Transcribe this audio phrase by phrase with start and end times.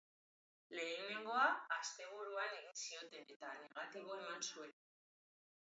[0.77, 1.43] Lehenengoa
[1.75, 4.77] asteburuan egin zioten, eta negatibo eman zuen.